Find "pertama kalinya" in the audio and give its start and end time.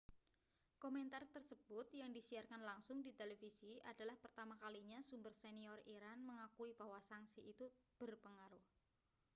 4.23-4.97